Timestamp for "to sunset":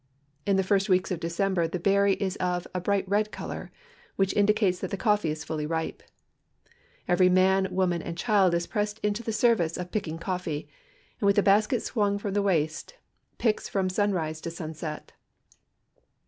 14.41-15.11